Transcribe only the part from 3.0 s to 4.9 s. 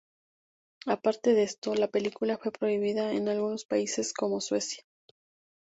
en algunos países como Suecia.